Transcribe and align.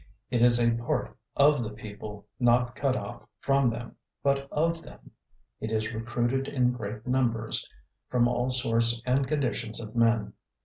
It 0.31 0.41
is 0.41 0.59
a 0.59 0.75
part 0.77 1.15
of 1.37 1.61
the 1.61 1.69
people, 1.69 2.25
not 2.39 2.73
cut 2.75 2.95
off 2.97 3.21
from 3.39 3.69
them, 3.69 3.97
but 4.23 4.51
of 4.51 4.81
them; 4.81 5.11
it 5.59 5.69
is 5.69 5.93
recruited 5.93 6.47
in 6.47 6.71
great 6.73 7.05
numbers 7.05 7.69
from 8.09 8.27
all 8.27 8.49
sorts 8.49 8.99
and 9.05 9.27
conditions 9.27 9.79
of 9.79 9.95
men. 9.95 10.33